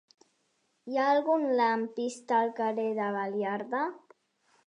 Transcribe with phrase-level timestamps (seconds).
[0.91, 3.83] Hi ha algun lampista al carrer de Baliarda?